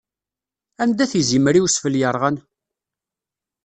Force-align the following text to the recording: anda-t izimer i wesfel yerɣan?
anda-t 0.81 1.13
izimer 1.19 1.55
i 1.55 1.61
wesfel 1.63 1.95
yerɣan? 1.99 2.37